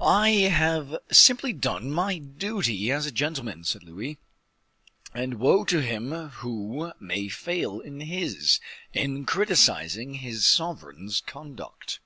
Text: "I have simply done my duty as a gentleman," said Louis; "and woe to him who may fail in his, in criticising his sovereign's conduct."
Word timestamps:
"I 0.00 0.30
have 0.48 0.96
simply 1.12 1.52
done 1.52 1.90
my 1.90 2.16
duty 2.16 2.90
as 2.90 3.04
a 3.04 3.12
gentleman," 3.12 3.62
said 3.64 3.82
Louis; 3.82 4.16
"and 5.12 5.34
woe 5.34 5.66
to 5.66 5.82
him 5.82 6.12
who 6.40 6.92
may 6.98 7.28
fail 7.28 7.78
in 7.80 8.00
his, 8.00 8.58
in 8.94 9.26
criticising 9.26 10.14
his 10.14 10.46
sovereign's 10.46 11.20
conduct." 11.20 12.00